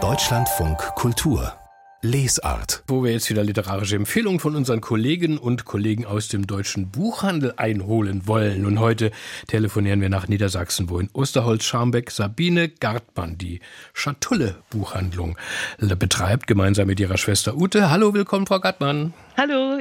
Deutschlandfunk 0.00 0.78
Kultur 0.94 1.52
Lesart. 2.00 2.84
Wo 2.86 3.02
wir 3.02 3.10
jetzt 3.10 3.28
wieder 3.28 3.42
literarische 3.42 3.96
Empfehlungen 3.96 4.38
von 4.38 4.54
unseren 4.54 4.80
Kolleginnen 4.80 5.36
und 5.36 5.64
Kollegen 5.64 6.06
aus 6.06 6.28
dem 6.28 6.46
deutschen 6.46 6.92
Buchhandel 6.92 7.54
einholen 7.56 8.28
wollen. 8.28 8.66
Und 8.66 8.78
heute 8.78 9.10
telefonieren 9.48 10.00
wir 10.00 10.10
nach 10.10 10.28
Niedersachsen, 10.28 10.88
wo 10.90 11.00
in 11.00 11.10
Osterholz-Scharmbeck 11.12 12.12
Sabine 12.12 12.68
Gartmann 12.68 13.36
die 13.36 13.58
Schatulle 13.94 14.54
Buchhandlung 14.70 15.36
betreibt, 15.78 16.46
gemeinsam 16.46 16.86
mit 16.86 17.00
ihrer 17.00 17.18
Schwester 17.18 17.56
Ute. 17.56 17.90
Hallo, 17.90 18.14
willkommen, 18.14 18.46
Frau 18.46 18.60
Gartmann. 18.60 19.12
Hallo. 19.36 19.80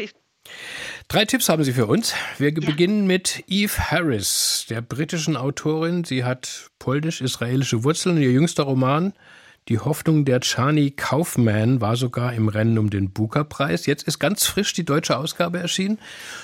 Drei 1.07 1.25
Tipps 1.25 1.49
haben 1.49 1.63
Sie 1.63 1.73
für 1.73 1.85
uns. 1.85 2.13
Wir 2.37 2.53
ja. 2.53 2.59
beginnen 2.59 3.07
mit 3.07 3.43
Eve 3.47 3.91
Harris, 3.91 4.65
der 4.69 4.81
britischen 4.81 5.37
Autorin. 5.37 6.03
Sie 6.03 6.23
hat 6.23 6.69
polnisch-israelische 6.79 7.83
Wurzeln. 7.83 8.17
Ihr 8.17 8.31
jüngster 8.31 8.63
Roman 8.63 9.13
die 9.67 9.79
Hoffnung 9.79 10.23
der 10.23 10.39
Chani 10.39 10.91
Kaufman 10.91 11.81
war 11.81 11.97
sogar 11.97 12.33
im 12.33 12.47
Rennen 12.47 12.77
um 12.77 12.89
den 12.89 13.11
Booker-Preis. 13.11 13.85
Jetzt 13.85 14.03
ist 14.03 14.17
ganz 14.17 14.45
frisch 14.45 14.71
die 14.71 14.85
deutsche 14.85 15.17
Ausgabe 15.17 15.59
erschienen. 15.59 15.99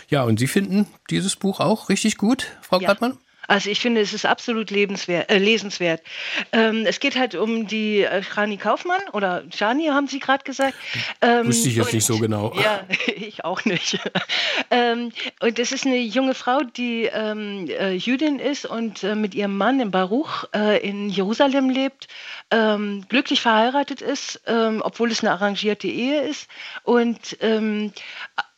Ja, 0.09 0.23
und 0.23 0.39
Sie 0.39 0.47
finden 0.47 0.87
dieses 1.09 1.37
Buch 1.37 1.61
auch 1.61 1.87
richtig 1.87 2.17
gut, 2.17 2.47
Frau 2.61 2.81
ja. 2.81 2.87
Gartmann? 2.87 3.17
Also 3.47 3.69
ich 3.69 3.79
finde, 3.79 4.01
es 4.01 4.13
ist 4.13 4.25
absolut 4.25 4.71
lebenswert, 4.71 5.29
äh, 5.29 5.37
lesenswert. 5.37 6.01
Ähm, 6.51 6.85
es 6.85 6.99
geht 6.99 7.17
halt 7.17 7.35
um 7.35 7.67
die 7.67 8.03
äh, 8.03 8.23
Shani 8.23 8.57
Kaufmann 8.57 9.01
oder 9.11 9.43
Shani, 9.53 9.87
haben 9.87 10.07
Sie 10.07 10.19
gerade 10.19 10.43
gesagt. 10.43 10.75
Ähm, 11.21 11.47
Wüsste 11.47 11.69
ich 11.69 11.75
jetzt 11.75 11.87
und, 11.87 11.93
nicht 11.93 12.05
so 12.05 12.17
genau. 12.19 12.53
Ja, 12.63 12.85
ich 13.15 13.43
auch 13.43 13.65
nicht. 13.65 13.99
ähm, 14.71 15.11
und 15.41 15.59
es 15.59 15.71
ist 15.71 15.85
eine 15.85 15.99
junge 15.99 16.33
Frau, 16.33 16.61
die 16.61 17.09
ähm, 17.13 17.67
äh, 17.69 17.93
Jüdin 17.93 18.39
ist 18.39 18.65
und 18.65 19.03
äh, 19.03 19.15
mit 19.15 19.35
ihrem 19.35 19.57
Mann 19.57 19.79
in 19.79 19.91
Baruch 19.91 20.45
äh, 20.55 20.85
in 20.87 21.09
Jerusalem 21.09 21.69
lebt, 21.69 22.07
ähm, 22.51 23.05
glücklich 23.09 23.41
verheiratet 23.41 24.01
ist, 24.01 24.41
ähm, 24.47 24.81
obwohl 24.83 25.11
es 25.11 25.21
eine 25.21 25.31
arrangierte 25.31 25.87
Ehe 25.87 26.21
ist. 26.21 26.47
Und 26.83 27.37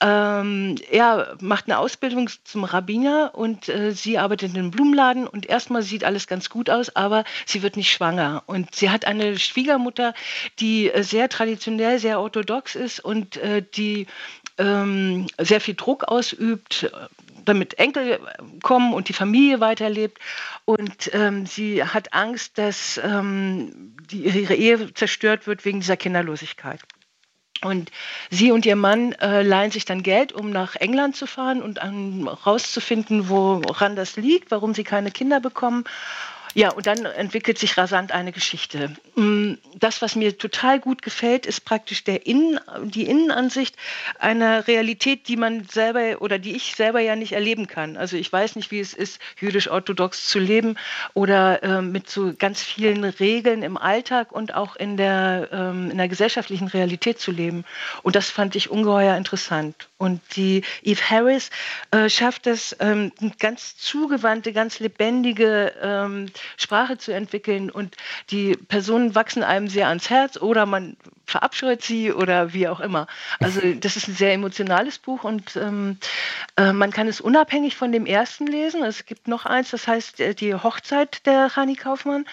ähm, 0.02 0.76
er 0.92 1.38
macht 1.40 1.66
eine 1.66 1.78
Ausbildung 1.78 2.30
zum 2.44 2.66
Rabbiner 2.66 3.32
und 3.34 3.70
äh, 3.70 3.92
sie 3.92 4.18
arbeitet 4.18 4.52
in 4.52 4.60
einem 4.60 4.72
Blumenladen 4.72 5.26
und 5.26 5.46
erstmal 5.46 5.84
sieht 5.84 6.04
alles 6.04 6.28
ganz 6.28 6.50
gut 6.50 6.70
aus, 6.70 6.96
aber 6.96 7.24
sie 7.46 7.64
wird 7.64 7.78
nicht 7.78 7.92
schwanger. 7.92 8.44
Und 8.46 8.76
sie 8.76 8.90
hat 8.90 9.06
eine 9.06 9.40
Schwiegermutter, 9.40 10.14
die 10.60 10.92
äh, 10.92 11.02
sehr 11.02 11.30
traditionell, 11.30 12.00
sehr 12.00 12.20
orthodox 12.20 12.76
ist 12.76 13.00
und 13.00 13.38
äh, 13.38 13.64
die 13.74 14.08
ähm, 14.58 15.28
sehr 15.40 15.62
viel 15.62 15.76
Druck 15.76 16.04
ausübt, 16.06 16.92
damit 17.46 17.80
Enkel 17.80 18.20
kommen 18.64 18.94
und 18.94 19.08
die 19.08 19.14
Familie 19.14 19.60
weiterlebt. 19.62 20.20
Und 20.66 21.12
ähm, 21.14 21.46
sie 21.46 21.84
hat 21.84 22.14
Angst, 22.14 22.58
dass 22.58 23.00
ähm, 23.04 23.96
die, 24.10 24.24
ihre 24.24 24.56
Ehe 24.56 24.94
zerstört 24.94 25.48
wird 25.48 25.64
wegen 25.64 25.80
dieser 25.80 25.98
Kinderlosigkeit. 25.98 26.82
Und 27.62 27.92
sie 28.30 28.52
und 28.52 28.66
ihr 28.66 28.76
Mann 28.76 29.14
äh, 29.14 29.42
leihen 29.42 29.72
sich 29.72 29.86
dann 29.86 30.04
Geld, 30.04 30.34
um 30.34 30.50
nach 30.50 30.76
England 30.76 31.16
zu 31.16 31.26
fahren 31.26 31.62
und 31.62 31.82
herauszufinden, 31.82 33.30
woran 33.30 33.96
das 33.96 34.18
liegt, 34.18 34.52
warum 34.52 34.74
sie 34.74 34.84
keine 34.84 35.12
Kinder 35.12 35.40
bekommen. 35.40 35.86
Ja, 36.58 36.72
und 36.72 36.88
dann 36.88 37.04
entwickelt 37.04 37.60
sich 37.60 37.78
rasant 37.78 38.14
eine 38.14 38.32
Geschichte. 38.32 38.96
Mm, 39.16 39.56
das, 39.78 40.02
was 40.02 40.16
mir 40.16 40.38
total 40.38 40.80
gut 40.80 41.02
gefällt, 41.02 41.46
ist 41.46 41.66
praktisch 41.66 42.06
der 42.06 42.26
Innen, 42.26 42.62
die 42.86 43.08
Innenansicht 43.08 43.76
einer 44.20 44.66
Realität, 44.66 45.28
die 45.28 45.36
man 45.36 45.66
selber 45.66 46.22
oder 46.22 46.40
die 46.40 46.56
ich 46.56 46.76
selber 46.76 47.02
ja 47.02 47.18
nicht 47.18 47.34
erleben 47.34 47.68
kann. 47.68 47.98
Also 47.98 48.16
ich 48.16 48.32
weiß 48.32 48.56
nicht, 48.56 48.72
wie 48.72 48.80
es 48.80 48.94
ist, 48.94 49.20
jüdisch-orthodox 49.38 50.30
zu 50.30 50.40
leben 50.40 50.78
oder 51.14 51.62
äh, 51.62 51.82
mit 51.82 52.10
so 52.10 52.34
ganz 52.34 52.64
vielen 52.64 53.04
Regeln 53.04 53.62
im 53.62 53.76
Alltag 53.76 54.32
und 54.32 54.54
auch 54.54 54.78
in 54.78 54.96
der, 54.96 55.50
ähm, 55.52 55.92
in 55.92 55.98
der 55.98 56.08
gesellschaftlichen 56.08 56.70
Realität 56.70 57.20
zu 57.20 57.34
leben. 57.34 57.66
Und 58.02 58.16
das 58.16 58.30
fand 58.30 58.56
ich 58.56 58.70
ungeheuer 58.70 59.18
interessant. 59.18 59.90
Und 59.98 60.22
die 60.38 60.62
Eve 60.84 61.02
Harris 61.10 61.50
äh, 61.92 62.10
schafft 62.10 62.48
es, 62.48 62.78
ähm, 62.80 63.12
ganz 63.40 63.76
zugewandte, 63.76 64.54
ganz 64.54 64.80
lebendige 64.80 65.74
ähm, 65.82 66.28
Sprache 66.58 66.98
zu 66.98 67.14
entwickeln 67.14 67.70
und 67.70 67.96
die 68.30 68.56
Personen 68.56 69.16
wachsen 69.16 69.44
einem 69.44 69.68
sehr 69.68 69.88
ans 69.88 70.10
Herz 70.10 70.38
oder 70.38 70.66
man 70.66 70.98
verabscheut 71.36 71.82
sie 71.82 72.14
oder 72.14 72.54
wie 72.54 72.70
auch 72.70 72.80
immer. 72.80 73.08
Also 73.40 73.60
das 73.82 73.98
ist 73.98 74.08
ein 74.08 74.16
sehr 74.16 74.32
emotionales 74.32 75.00
Buch 75.00 75.26
und 75.26 75.58
ähm, 75.58 75.98
äh, 76.56 76.72
man 76.72 76.92
kann 76.92 77.10
es 77.10 77.20
unabhängig 77.20 77.76
von 77.76 77.92
dem 77.92 78.06
ersten 78.06 78.48
lesen. 78.48 78.86
Es 78.86 79.06
gibt 79.06 79.28
noch 79.28 79.46
eins, 79.46 79.72
das 79.72 79.86
heißt 79.86 80.22
äh, 80.22 80.34
die 80.34 80.56
Hochzeit 80.56 81.26
der 81.26 81.58
Rani 81.58 81.76
Kaufmann. 81.76 82.26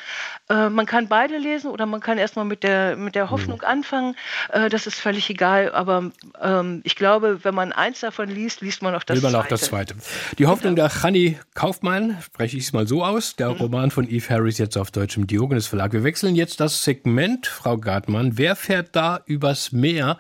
Äh, 0.49 0.69
man 0.69 0.87
kann 0.87 1.09
beide 1.09 1.37
lesen 1.37 1.69
oder 1.69 1.85
man 1.85 2.01
kann 2.01 2.17
erstmal 2.17 2.45
mit 2.45 2.63
der, 2.63 2.95
mit 2.95 3.17
der 3.17 3.31
Hoffnung 3.31 3.59
mhm. 3.59 3.65
anfangen. 3.65 4.17
Äh, 4.51 4.69
das 4.69 4.87
ist 4.87 5.01
völlig 5.01 5.29
egal, 5.31 5.73
aber 5.73 6.13
ähm, 6.41 6.81
ich 6.85 6.95
glaube, 6.95 7.43
wenn 7.43 7.57
man 7.57 7.73
eins 7.73 8.01
davon 8.01 8.29
liest, 8.29 8.61
liest 8.61 8.83
man 8.83 8.95
auch 8.95 9.03
das 9.03 9.17
Will 9.17 9.23
man 9.23 9.33
zweite. 9.33 9.45
auch 9.45 9.49
das 9.49 9.63
zweite. 9.63 9.95
Die 10.39 10.47
Hoffnung 10.47 10.77
genau. 10.77 10.87
der 10.87 11.03
Rani 11.03 11.41
Kaufmann, 11.55 12.19
spreche 12.23 12.57
ich 12.57 12.65
es 12.67 12.73
mal 12.73 12.87
so 12.87 13.05
aus, 13.05 13.35
der 13.35 13.51
mhm. 13.51 13.57
Roman 13.57 13.91
von 13.91 14.09
Eve 14.09 14.29
Harris 14.29 14.59
jetzt 14.59 14.77
auf 14.77 14.93
deutschem 14.93 15.27
Diogenes 15.27 15.67
Verlag. 15.67 15.93
Wir 15.93 16.05
wechseln 16.05 16.37
jetzt 16.37 16.61
das 16.61 16.85
Segment, 16.85 17.49
Frau 17.49 17.79
Gartmann. 17.79 18.39
Wer 18.39 18.55
fährt 18.55 18.92
da 18.93 19.21
übers 19.27 19.73
Meer. 19.73 20.19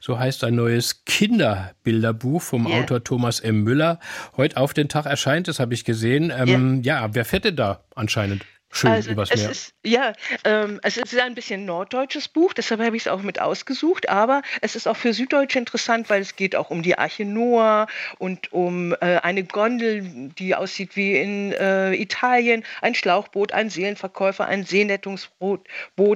So 0.00 0.18
heißt 0.18 0.44
ein 0.44 0.54
neues 0.54 1.04
Kinderbilderbuch 1.04 2.42
vom 2.42 2.66
yeah. 2.66 2.80
Autor 2.80 3.04
Thomas 3.04 3.40
M. 3.40 3.62
Müller. 3.62 4.00
Heute 4.36 4.56
auf 4.56 4.74
den 4.74 4.88
Tag 4.88 5.06
erscheint, 5.06 5.48
das 5.48 5.60
habe 5.60 5.74
ich 5.74 5.84
gesehen. 5.84 6.32
Ähm, 6.36 6.82
yeah. 6.84 7.02
Ja, 7.02 7.14
wer 7.14 7.24
fährt 7.24 7.44
denn 7.44 7.56
da 7.56 7.80
anscheinend? 7.94 8.44
Schön 8.74 8.90
also, 8.90 9.12
übers 9.12 9.32
Meer. 9.32 9.50
Ist, 9.50 9.72
ja, 9.84 10.12
ähm, 10.42 10.80
es 10.82 10.96
ist 10.96 11.16
ein 11.16 11.36
bisschen 11.36 11.64
norddeutsches 11.64 12.26
Buch, 12.26 12.52
deshalb 12.52 12.80
habe 12.80 12.96
ich 12.96 13.04
es 13.04 13.08
auch 13.08 13.22
mit 13.22 13.40
ausgesucht, 13.40 14.08
aber 14.08 14.42
es 14.62 14.74
ist 14.74 14.88
auch 14.88 14.96
für 14.96 15.14
Süddeutsche 15.14 15.60
interessant, 15.60 16.10
weil 16.10 16.20
es 16.20 16.34
geht 16.34 16.56
auch 16.56 16.70
um 16.70 16.82
die 16.82 16.98
Arche 16.98 17.24
Noah 17.24 17.86
und 18.18 18.52
um 18.52 18.92
äh, 18.94 19.18
eine 19.22 19.44
Gondel, 19.44 20.30
die 20.38 20.56
aussieht 20.56 20.96
wie 20.96 21.16
in 21.16 21.52
äh, 21.52 21.94
Italien, 21.94 22.64
ein 22.82 22.96
Schlauchboot, 22.96 23.52
ein 23.52 23.70
Seelenverkäufer, 23.70 24.44
ein 24.46 24.64
Seenettungsboot, 24.64 25.60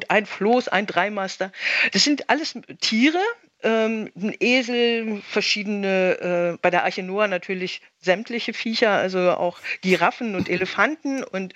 ein 0.09 0.27
Floß, 0.27 0.67
ein 0.67 0.87
Dreimaster. 0.87 1.53
Das 1.93 2.03
sind 2.03 2.29
alles 2.29 2.59
Tiere, 2.81 3.21
ähm, 3.63 4.11
ein 4.17 4.35
Esel, 4.39 5.21
verschiedene, 5.29 6.55
äh, 6.55 6.59
bei 6.61 6.71
der 6.71 6.85
Arche 6.85 7.03
Noah 7.03 7.27
natürlich 7.27 7.81
sämtliche 8.01 8.53
Viecher, 8.53 8.91
also 8.91 9.33
auch 9.33 9.59
Giraffen 9.83 10.37
und 10.37 10.49
Elefanten 10.49 11.25
und, 11.25 11.55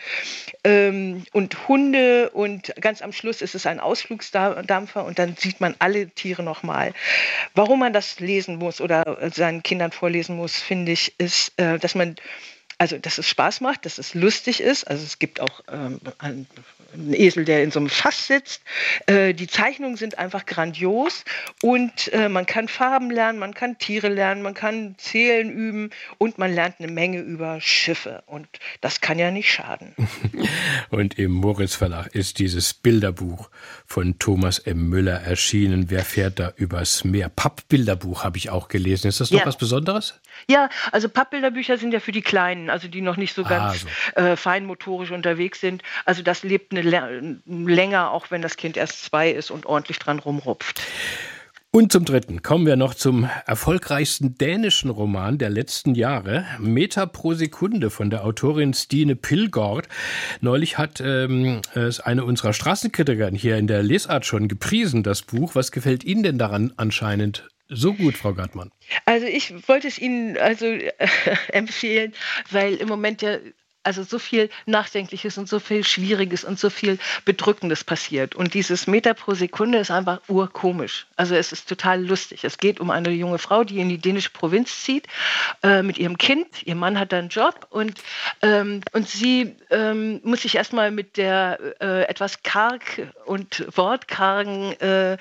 ähm, 0.64 1.24
und 1.32 1.68
Hunde 1.68 2.30
und 2.30 2.74
ganz 2.80 3.02
am 3.02 3.12
Schluss 3.12 3.42
ist 3.42 3.54
es 3.54 3.66
ein 3.66 3.78
Ausflugsdampfer 3.78 5.04
und 5.04 5.18
dann 5.18 5.36
sieht 5.36 5.60
man 5.60 5.76
alle 5.78 6.08
Tiere 6.08 6.42
nochmal. 6.42 6.92
Warum 7.54 7.78
man 7.78 7.92
das 7.92 8.18
lesen 8.18 8.56
muss 8.56 8.80
oder 8.80 9.30
seinen 9.32 9.62
Kindern 9.62 9.92
vorlesen 9.92 10.36
muss, 10.36 10.56
finde 10.60 10.92
ich, 10.92 11.14
ist, 11.18 11.52
äh, 11.58 11.78
dass 11.78 11.94
man 11.94 12.16
also 12.82 12.98
dass 12.98 13.16
es 13.18 13.28
Spaß 13.28 13.60
macht, 13.60 13.86
dass 13.86 13.98
es 13.98 14.12
lustig 14.12 14.60
ist. 14.60 14.82
Also 14.88 15.04
es 15.04 15.20
gibt 15.20 15.38
auch 15.38 15.60
ähm, 15.70 16.00
einen, 16.18 16.48
einen, 16.92 17.14
Esel, 17.14 17.44
der 17.44 17.62
in 17.62 17.70
so 17.70 17.78
einem 17.78 17.88
Fass 17.88 18.26
sitzt. 18.26 18.60
Äh, 19.06 19.34
die 19.34 19.46
Zeichnungen 19.46 19.96
sind 19.96 20.18
einfach 20.18 20.46
grandios 20.46 21.24
und 21.62 22.12
äh, 22.12 22.28
man 22.28 22.44
kann 22.44 22.66
Farben 22.66 23.12
lernen, 23.12 23.38
man 23.38 23.54
kann 23.54 23.78
Tiere 23.78 24.08
lernen, 24.08 24.42
man 24.42 24.54
kann 24.54 24.96
Zählen 24.98 25.48
üben 25.48 25.90
und 26.18 26.38
man 26.38 26.52
lernt 26.52 26.80
eine 26.80 26.90
Menge 26.90 27.20
über 27.20 27.60
Schiffe 27.60 28.24
und 28.26 28.48
das 28.80 29.00
kann 29.00 29.16
ja 29.16 29.30
nicht 29.30 29.52
schaden. 29.52 29.94
und 30.90 31.20
im 31.20 31.30
Moritz 31.30 31.76
Verlag 31.76 32.08
ist 32.08 32.40
dieses 32.40 32.74
Bilderbuch 32.74 33.48
von 33.86 34.18
Thomas 34.18 34.58
M. 34.58 34.88
Müller 34.88 35.20
erschienen. 35.20 35.88
Wer 35.88 36.02
fährt 36.02 36.40
da 36.40 36.52
übers 36.56 37.04
Meer? 37.04 37.28
Pappbilderbuch 37.28 38.24
habe 38.24 38.38
ich 38.38 38.50
auch 38.50 38.66
gelesen. 38.66 39.06
Ist 39.06 39.20
das 39.20 39.30
noch 39.30 39.38
ja. 39.38 39.46
was 39.46 39.56
Besonderes? 39.56 40.14
Ja, 40.48 40.68
also 40.90 41.08
Pappbilderbücher 41.08 41.78
sind 41.78 41.92
ja 41.92 42.00
für 42.00 42.12
die 42.12 42.22
Kleinen, 42.22 42.70
also 42.72 42.88
die 42.88 43.00
noch 43.00 43.16
nicht 43.16 43.34
so 43.34 43.44
ganz 43.44 43.84
ah, 43.84 43.88
so. 44.16 44.20
Äh, 44.20 44.36
feinmotorisch 44.36 45.10
unterwegs 45.12 45.60
sind. 45.60 45.82
Also 46.04 46.22
das 46.22 46.42
lebt 46.42 46.72
eine 46.72 47.40
länger, 47.46 48.10
auch 48.10 48.30
wenn 48.30 48.42
das 48.42 48.56
Kind 48.56 48.76
erst 48.76 49.04
zwei 49.04 49.30
ist 49.30 49.50
und 49.50 49.66
ordentlich 49.66 49.98
dran 49.98 50.18
rumrupft. 50.18 50.80
Und 51.74 51.90
zum 51.90 52.04
Dritten 52.04 52.42
kommen 52.42 52.66
wir 52.66 52.76
noch 52.76 52.92
zum 52.92 53.26
erfolgreichsten 53.46 54.34
dänischen 54.34 54.90
Roman 54.90 55.38
der 55.38 55.48
letzten 55.48 55.94
Jahre, 55.94 56.44
Meter 56.58 57.06
pro 57.06 57.32
Sekunde 57.32 57.88
von 57.88 58.10
der 58.10 58.26
Autorin 58.26 58.74
Stine 58.74 59.16
Pilgord. 59.16 59.88
Neulich 60.42 60.76
hat 60.76 61.00
ähm, 61.00 61.62
es 61.74 61.98
eine 61.98 62.26
unserer 62.26 62.52
Straßenkritikerinnen 62.52 63.40
hier 63.40 63.56
in 63.56 63.68
der 63.68 63.82
Lesart 63.82 64.26
schon 64.26 64.48
gepriesen, 64.48 65.02
das 65.02 65.22
Buch. 65.22 65.54
Was 65.54 65.72
gefällt 65.72 66.04
Ihnen 66.04 66.22
denn 66.22 66.36
daran 66.36 66.74
anscheinend 66.76 67.48
so 67.68 67.94
gut, 67.94 68.16
Frau 68.16 68.34
Gartmann? 68.34 68.70
Also 69.04 69.26
ich 69.26 69.68
wollte 69.68 69.88
es 69.88 69.98
Ihnen 69.98 70.36
also 70.36 70.66
empfehlen, 71.48 72.12
weil 72.50 72.74
im 72.74 72.88
Moment 72.88 73.22
ja 73.22 73.38
also 73.82 74.02
so 74.02 74.18
viel 74.18 74.50
Nachdenkliches 74.66 75.38
und 75.38 75.48
so 75.48 75.58
viel 75.58 75.84
Schwieriges 75.84 76.44
und 76.44 76.58
so 76.58 76.70
viel 76.70 76.98
Bedrückendes 77.24 77.84
passiert. 77.84 78.34
Und 78.34 78.54
dieses 78.54 78.86
Meter 78.86 79.14
pro 79.14 79.34
Sekunde 79.34 79.78
ist 79.78 79.90
einfach 79.90 80.20
urkomisch. 80.28 81.06
Also 81.16 81.34
es 81.34 81.52
ist 81.52 81.68
total 81.68 82.04
lustig. 82.04 82.44
Es 82.44 82.58
geht 82.58 82.80
um 82.80 82.90
eine 82.90 83.10
junge 83.10 83.38
Frau, 83.38 83.64
die 83.64 83.80
in 83.80 83.88
die 83.88 83.98
dänische 83.98 84.30
Provinz 84.30 84.82
zieht 84.82 85.06
äh, 85.62 85.82
mit 85.82 85.98
ihrem 85.98 86.18
Kind. 86.18 86.62
Ihr 86.64 86.74
Mann 86.74 86.98
hat 86.98 87.12
da 87.12 87.18
einen 87.18 87.28
Job 87.28 87.66
und, 87.70 88.00
ähm, 88.42 88.82
und 88.92 89.08
sie 89.08 89.56
ähm, 89.70 90.20
muss 90.22 90.42
sich 90.42 90.56
erstmal 90.56 90.90
mit 90.90 91.16
der 91.16 91.58
äh, 91.80 92.02
etwas 92.04 92.42
karg 92.42 92.82
und 93.26 93.64
wortkargen 93.76 94.72
äh, 94.80 95.16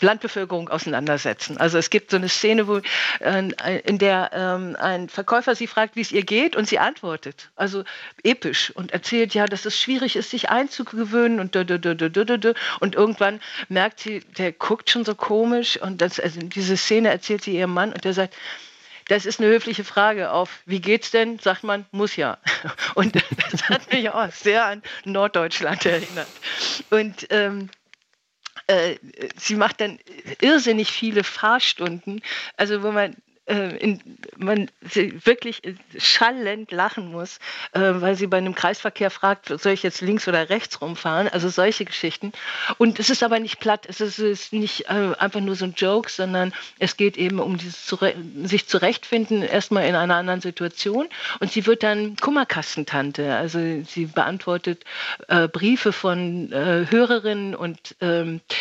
Landbevölkerung 0.00 0.68
auseinandersetzen. 0.68 1.56
Also 1.58 1.78
es 1.78 1.90
gibt 1.90 2.10
so 2.10 2.16
eine 2.16 2.28
Szene, 2.28 2.66
wo, 2.68 2.80
äh, 3.20 3.78
in 3.84 3.98
der 3.98 4.30
ähm, 4.32 4.76
ein 4.78 5.08
Verkäufer 5.08 5.54
sie 5.54 5.66
fragt, 5.66 5.96
wie 5.96 6.00
es 6.00 6.12
ihr 6.12 6.24
geht 6.24 6.56
und 6.56 6.68
sie 6.68 6.78
antwortet. 6.78 7.50
Also 7.56 7.75
also 7.76 7.84
episch 8.22 8.70
und 8.70 8.92
erzählt 8.92 9.34
ja, 9.34 9.46
dass 9.46 9.64
es 9.64 9.78
schwierig 9.80 10.16
ist, 10.16 10.30
sich 10.30 10.50
einzugewöhnen 10.50 11.40
und 11.40 11.56
und 11.56 12.94
irgendwann 12.94 13.40
merkt 13.68 14.00
sie, 14.00 14.20
der 14.38 14.52
guckt 14.52 14.90
schon 14.90 15.04
so 15.04 15.14
komisch 15.14 15.80
und 15.80 16.00
das, 16.00 16.20
also 16.20 16.40
diese 16.40 16.76
Szene 16.76 17.10
erzählt 17.10 17.42
sie 17.42 17.56
ihrem 17.56 17.74
Mann 17.74 17.92
und 17.92 18.04
der 18.04 18.14
sagt, 18.14 18.34
das 19.08 19.24
ist 19.24 19.38
eine 19.38 19.48
höfliche 19.48 19.84
Frage 19.84 20.32
auf, 20.32 20.62
wie 20.66 20.80
geht's 20.80 21.12
denn? 21.12 21.38
Sagt 21.38 21.62
man, 21.62 21.86
muss 21.92 22.16
ja. 22.16 22.38
Und 22.96 23.14
das 23.14 23.68
hat 23.68 23.92
mich 23.92 24.10
auch 24.10 24.32
sehr 24.32 24.64
an 24.64 24.82
Norddeutschland 25.04 25.86
erinnert. 25.86 26.26
Und 26.90 27.24
ähm, 27.30 27.70
äh, 28.66 28.96
sie 29.36 29.54
macht 29.54 29.80
dann 29.80 30.00
irrsinnig 30.40 30.90
viele 30.90 31.22
Fahrstunden, 31.22 32.20
also 32.56 32.82
wo 32.82 32.90
man 32.90 33.14
äh, 33.46 33.76
in, 33.76 34.00
man 34.36 34.70
wirklich 34.80 35.62
schallend 35.98 36.70
lachen 36.72 37.10
muss, 37.10 37.38
äh, 37.72 37.80
weil 37.80 38.16
sie 38.16 38.26
bei 38.26 38.38
einem 38.38 38.54
Kreisverkehr 38.54 39.10
fragt, 39.10 39.48
soll 39.48 39.72
ich 39.72 39.82
jetzt 39.82 40.00
links 40.00 40.28
oder 40.28 40.50
rechts 40.50 40.80
rumfahren? 40.80 41.28
Also 41.28 41.48
solche 41.48 41.84
Geschichten. 41.84 42.32
Und 42.78 42.98
es 42.98 43.10
ist 43.10 43.22
aber 43.22 43.38
nicht 43.38 43.60
platt, 43.60 43.86
es 43.88 44.00
ist, 44.00 44.18
es 44.18 44.40
ist 44.40 44.52
nicht 44.52 44.88
äh, 44.88 45.12
einfach 45.18 45.40
nur 45.40 45.54
so 45.54 45.64
ein 45.64 45.74
Joke, 45.76 46.10
sondern 46.10 46.52
es 46.78 46.96
geht 46.96 47.16
eben 47.16 47.38
um 47.38 47.56
dieses 47.58 47.86
Zure 47.86 48.14
sich 48.44 48.66
zurechtfinden, 48.66 49.42
erstmal 49.42 49.86
in 49.86 49.94
einer 49.94 50.16
anderen 50.16 50.40
Situation. 50.40 51.08
Und 51.40 51.52
sie 51.52 51.66
wird 51.66 51.82
dann 51.82 52.16
Kummerkastentante. 52.16 53.36
Also 53.36 53.58
sie 53.84 54.06
beantwortet 54.06 54.84
äh, 55.28 55.48
Briefe 55.48 55.92
von 55.92 56.52
äh, 56.52 56.86
Hörerinnen 56.90 57.54
und 57.54 57.96
ähm, 58.00 58.40
äh, 58.48 58.54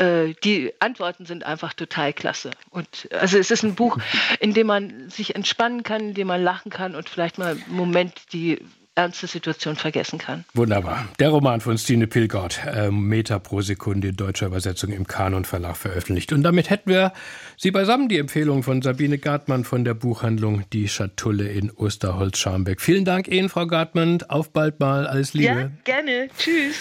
die 0.00 0.72
Antworten 0.80 1.26
sind 1.26 1.44
einfach 1.44 1.74
total 1.74 2.12
klasse. 2.12 2.50
Und 2.70 3.08
also 3.12 3.38
es 3.38 3.52
ist 3.52 3.62
ein 3.62 3.76
Buch, 3.76 3.98
in 4.40 4.52
dem 4.52 4.66
man 4.66 5.08
sich 5.10 5.36
entspannen 5.36 5.84
kann, 5.84 6.08
in 6.08 6.14
dem 6.14 6.26
man 6.26 6.42
lachen 6.42 6.70
kann 6.70 6.96
und 6.96 7.08
vielleicht 7.08 7.38
mal 7.38 7.52
einen 7.52 7.64
Moment 7.68 8.32
die 8.32 8.58
ernste 8.94 9.26
Situation 9.26 9.76
vergessen 9.76 10.18
kann. 10.18 10.44
Wunderbar. 10.52 11.08
Der 11.18 11.30
Roman 11.30 11.60
von 11.60 11.78
Stine 11.78 12.06
Pilgott, 12.06 12.60
äh, 12.66 12.90
Meter 12.90 13.38
pro 13.38 13.62
Sekunde 13.62 14.08
in 14.08 14.16
deutscher 14.16 14.46
Übersetzung 14.46 14.90
im 14.90 15.06
Kanon 15.06 15.44
Verlag 15.44 15.76
veröffentlicht. 15.76 16.32
Und 16.32 16.42
damit 16.42 16.68
hätten 16.68 16.90
wir 16.90 17.12
Sie 17.56 17.70
beisammen, 17.70 18.08
die 18.08 18.18
Empfehlung 18.18 18.62
von 18.62 18.82
Sabine 18.82 19.18
Gartmann 19.18 19.64
von 19.64 19.84
der 19.84 19.94
Buchhandlung 19.94 20.64
Die 20.72 20.88
Schatulle 20.88 21.48
in 21.48 21.70
Osterholz-Scharmbeck. 21.70 22.80
Vielen 22.80 23.04
Dank 23.04 23.28
Ihnen, 23.28 23.48
Frau 23.48 23.66
Gartmann. 23.66 24.22
Auf 24.28 24.52
bald 24.52 24.78
mal. 24.78 25.06
Alles 25.06 25.32
Liebe. 25.32 25.46
Ja, 25.46 25.70
gerne. 25.84 26.28
Tschüss. 26.36 26.76